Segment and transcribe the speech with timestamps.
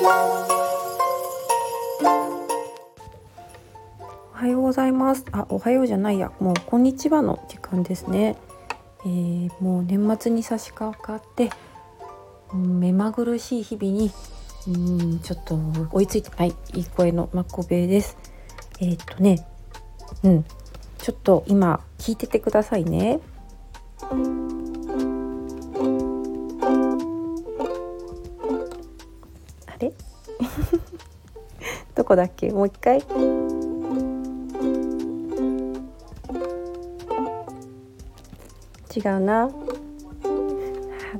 [0.00, 0.04] お
[4.32, 5.24] はようございます。
[5.32, 8.36] あ、おはようじゃないや、もうこんにちはの時間ですね。
[9.04, 11.50] えー、もう年末に差し掛かって、
[12.54, 14.12] 目まぐるしい日々に、
[14.68, 14.70] う
[15.14, 15.58] んちょっと
[15.90, 18.16] 追いついてないいい声のまこべです。
[18.80, 19.44] えー、っとね、
[20.22, 20.44] うん、
[20.98, 23.18] ちょっと今聞いててくださいね。
[32.08, 32.50] こだっけ？
[32.50, 33.00] もう一回。
[38.96, 39.42] 違うな。
[39.44, 39.48] あ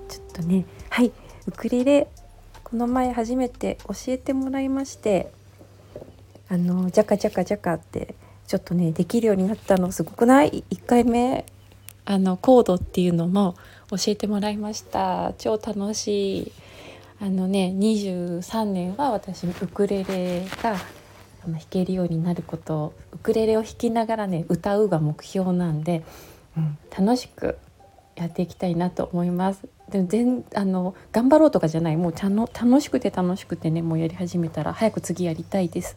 [0.09, 0.65] ちょっとね。
[0.89, 1.13] はい。
[1.47, 2.09] ウクレレ
[2.65, 5.31] この前初めて教えてもらいまして。
[6.49, 8.15] あのジャカジャカジャカって
[8.47, 11.45] ちょっとねできるようになったのすごくない？1回目。
[12.07, 13.57] あのコードっていうのも
[13.91, 15.35] 教えてもらいました。
[15.37, 16.53] 超楽しい。
[17.21, 20.77] あのね23年は私ウクレレが
[21.47, 26.05] 弾けるようになることウクレレを弾きながらね歌うが目標なんで、
[26.57, 27.59] うん、楽しく
[28.17, 29.69] やっていきたいなと思います。
[29.91, 35.97] でも全あの頑張ろうとかじゃないもうちゃの楽しくて楽しくてねもうやり始めたら早く次やりたいです。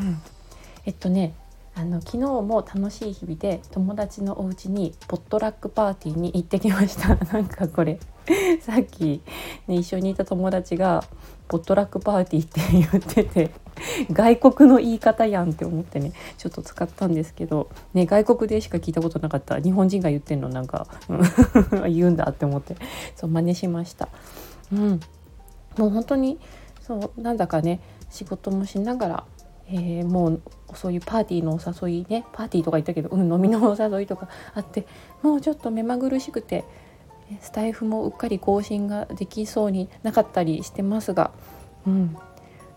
[0.00, 0.22] うん、
[0.86, 1.34] えっとね
[1.74, 7.98] あの昨日も楽しい日々で友達のお家にポットラックパーティーに行ってきました なんかこれ
[8.60, 9.22] さっき、
[9.66, 11.04] ね、一緒にいた友達が
[11.48, 13.50] ポットラックパーティーって言ってて
[14.12, 20.86] 外国の言い方やんって思ってねちょっと使ったんですけど、ね、外国でしか聞いたことなかった日本人が言ってんのなんか
[21.88, 22.76] 言うんだって思って
[23.16, 24.08] そう真似しました。
[24.72, 25.00] うん、
[25.76, 26.38] もう本当に
[26.80, 29.24] そうなんだかね仕事もしながら、
[29.66, 30.42] えー、もう
[30.74, 34.86] そういうパーティーのお誘いねパーティーとか言ったけど、うん、飲みのお誘いとかあって
[35.22, 36.64] もうちょっと目まぐるしくて
[37.40, 41.30] スタイフもうっかり更新ができそうになかったりしてますが、
[41.86, 42.16] うん、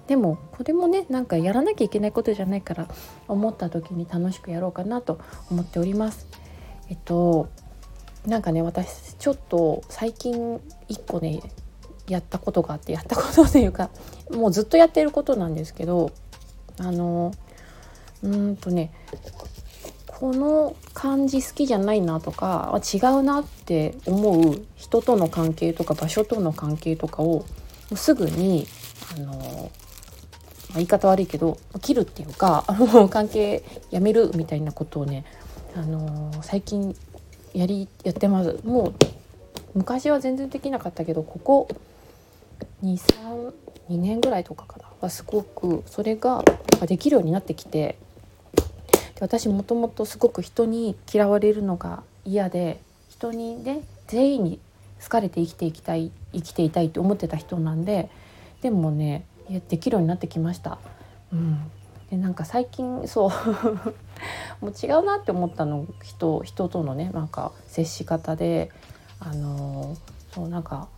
[0.07, 2.87] でもこれもねなんかやらなきゃいけないことじゃないから
[3.27, 5.19] 思った時に楽しくやろうかなと
[5.50, 6.28] 思っております。
[6.89, 7.50] えっと
[8.25, 11.41] なんかね私ちょっと最近一個ね
[12.07, 13.89] やったことがあってやったことというか
[14.31, 16.11] もうずっとやってることなんですけど
[16.79, 17.33] あの
[18.23, 18.91] うんとね
[20.19, 27.46] この感じ好きじゃないなとか違うなって思う人との関係とか場所との関係とかを
[27.96, 28.68] すぐに
[29.18, 29.72] あの
[30.75, 35.25] 言い方悪いけど切るっていうかもう 関係やめるみたいなことをね、
[35.75, 36.96] あの最近
[37.53, 38.59] やりやってます。
[38.63, 38.94] もう
[39.75, 41.68] 昔は全然できなかったけどここ
[42.84, 43.52] 232
[43.90, 44.85] 年ぐらいとかかな。
[45.02, 46.44] はすごくそれが
[46.88, 47.97] できるようになってきて
[49.23, 54.59] 私もともとすごく人に嫌われるのが嫌で人にね全員に
[55.01, 58.09] 好かれて生きていきたい生きていたいって思ってた人なんで
[58.61, 59.23] でもね
[59.69, 60.78] できるようになってきました。
[61.31, 61.72] うん、
[62.11, 63.29] でなんか最近そう
[64.59, 68.72] もう違うなって思ったの人人とのねなんか接し方で
[69.22, 69.95] あの
[70.34, 70.90] そうなんか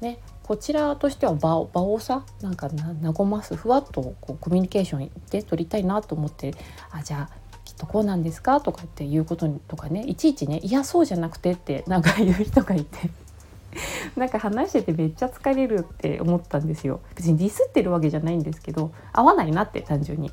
[0.00, 2.70] ねこちらとしては場を場をさなんか
[3.02, 6.54] 和ますふわっとこうコミュニケーションで取りたいなと思って
[6.90, 7.47] あじゃあ
[7.78, 8.60] とこうなんですか？
[8.60, 13.10] とかっていうこととかねいちいちねいやそうじゃなくてってなんか言う人がいて。
[14.16, 17.00] なんか話しててめっちゃ疲れるって思ったんですよ。
[17.14, 20.32] 別にディスってるわけじゃないんですけど合わないなって単純に。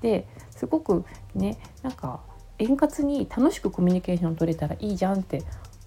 [0.00, 2.20] ですごくねなんか
[2.58, 5.42] 円滑に楽しくコミュニケーション取れたらいいじゃんって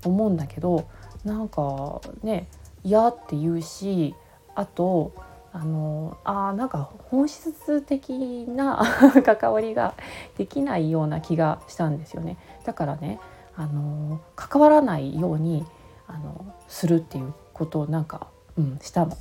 [0.06, 0.86] 思うんだけど
[1.26, 2.48] なんかね
[2.84, 4.14] 嫌って言うし
[4.56, 5.12] あと
[5.54, 8.84] あのあなんか本質的な
[9.24, 9.94] 関わりが
[10.36, 12.38] できないような気がしたんですよね。
[12.66, 13.20] だからね
[13.56, 15.64] あの関わらないように
[16.08, 18.28] あのするっていうことをなんか、
[18.58, 19.16] うん、したの。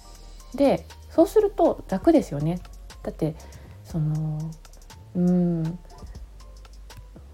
[0.55, 2.61] でそうすると楽ですよね。
[3.03, 3.37] だって
[3.85, 4.39] その
[5.15, 5.79] うん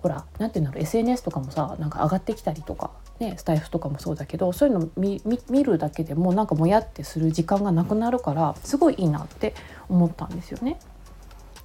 [0.08, 5.20] ほら何て言うんだろう SNS とかもさなんか上がってきたりとかね、スタイフとかもそうだけどそういうの見
[5.50, 9.54] 見るだけでもなんかもやってする時間がなくなるからすごいいいなって
[9.88, 10.78] 思ったんですよね。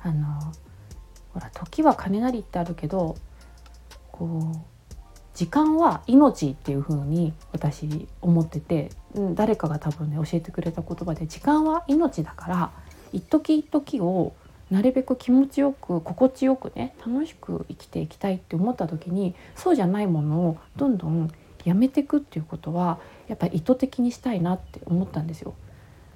[0.02, 0.26] あの
[1.32, 3.18] ほら時は金なりってあるけど
[4.12, 4.96] こう
[5.36, 12.72] 時間は命っていう風に私思ってて、うん、誰かが多分ね教えてくれた言葉で時間は命だから
[13.12, 14.34] 一時一時を
[14.74, 21.32] なるべく気持ちよく心地よくね楽しく生きていきたいって思った時にそうじゃないものをどんどん
[21.64, 22.98] やめていくっていうことは
[23.28, 25.54] やっぱり意図的にしたいなって思ったんですよ。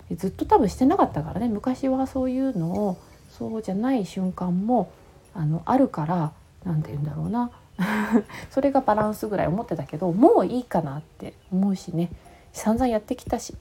[0.10, 2.98] ずっと多分してなかったからね昔はそういうのを
[3.30, 4.92] そうじゃない瞬間も
[5.36, 6.32] あのあるから
[6.66, 7.52] 何て言うんだろうな。
[8.50, 12.10] それがバランスぐらい思ってたけどもういいかなって思うしね。
[12.54, 13.56] 散々やってきたし。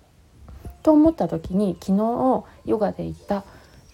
[0.83, 3.45] と思った時に昨日ヨガで行った、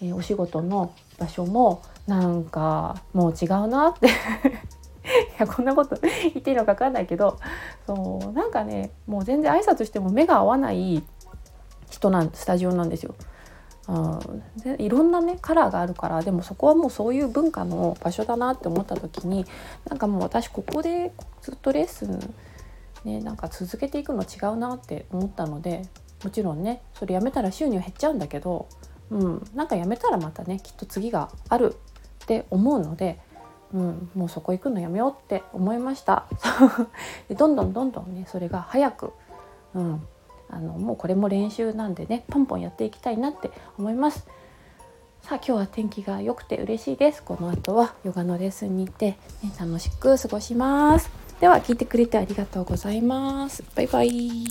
[0.07, 4.11] え、お仕事の場所もなんかもう違うなって い
[5.37, 7.37] やこんなこと言っていいのか分かんないけど
[7.85, 11.03] そうなんかねもう全然挨拶しても目が合わない
[11.89, 13.15] 人なんスタジオなんですよ。
[13.85, 14.19] あ
[14.63, 19.45] でいろんなねカラーがあるからでもそこはもうそういう文化の場所だなって思った時に
[19.89, 21.11] なんかもう私ここで
[21.41, 22.33] ずっとレッスン
[23.03, 25.81] ねなんか続けていくの違うなって思ったので
[26.23, 28.67] もちろんねそれやめたら収入減っちゃうんだけど、
[29.13, 31.75] うん、なんかやめたらまたねきっと次がある
[32.23, 33.19] って思うので、
[33.73, 36.25] うん、もうそこ行くのやめようって思いました
[37.29, 39.13] でどんどんどんどんねそれが早く、
[39.75, 40.07] うん、
[40.49, 44.27] あのもうこれも練習なんでねポンポンやっていきたいなって思います。
[45.21, 47.23] さあ今日は天気が良くて嬉しいです。
[47.23, 49.17] この後はヨガのレッスンに行って、ね、
[49.57, 51.09] 楽しく過ごします。
[51.39, 53.63] では聞いてくれてありがとうございます。
[53.73, 54.43] バイバイ。